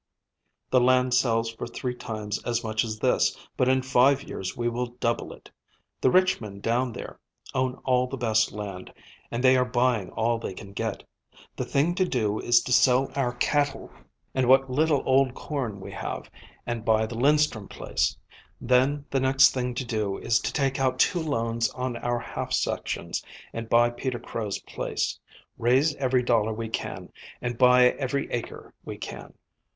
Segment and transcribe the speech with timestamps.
[0.71, 4.67] The land sells for three times as much as this, but in five years we
[4.67, 5.51] will double it.
[6.01, 7.19] The rich men down there
[7.53, 8.91] own all the best land,
[9.29, 11.03] and they are buying all they can get.
[11.55, 13.91] The thing to do is to sell our cattle
[14.33, 16.31] and what little old corn we have,
[16.65, 18.17] and buy the Linstrum place.
[18.59, 22.53] Then the next thing to do is to take out two loans on our half
[22.53, 23.21] sections,
[23.53, 25.19] and buy Peter Crow's place;
[25.59, 29.35] raise every dollar we can, and buy every acre we can."